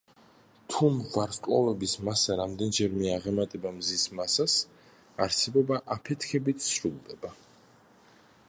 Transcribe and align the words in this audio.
თუ 0.69 0.87
ვარსკვლავების 1.15 1.93
მასა 2.07 2.37
რამდენჯერმე 2.39 3.11
აღემატება 3.17 3.75
მზის 3.77 4.07
მასას, 4.21 4.57
არსებობა 5.27 5.81
აფეთქებით 5.97 6.69
სრულდება. 6.73 7.35